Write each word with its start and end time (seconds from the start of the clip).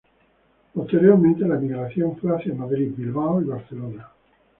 Posteriormente 0.73 1.47
la 1.47 1.57
emigración 1.57 2.17
fue 2.17 2.35
hacia 2.35 2.55
Madrid, 2.55 2.91
Bilbao 2.97 3.39
y 3.39 3.43
Barcelona. 3.45 4.09